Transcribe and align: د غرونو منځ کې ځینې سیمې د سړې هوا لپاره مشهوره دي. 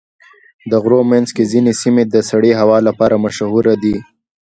د 0.69 0.71
غرونو 0.83 1.09
منځ 1.11 1.27
کې 1.35 1.49
ځینې 1.51 1.71
سیمې 1.81 2.03
د 2.07 2.15
سړې 2.29 2.51
هوا 2.59 2.77
لپاره 2.87 3.21
مشهوره 3.25 3.73
دي. 3.83 3.95